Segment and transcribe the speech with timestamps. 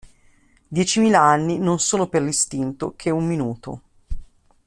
[0.67, 3.81] Diecimila anni non sono per l'istinto che un minuto.